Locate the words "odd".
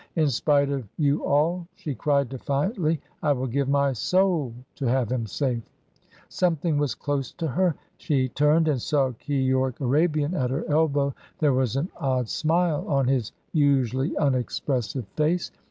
11.97-12.29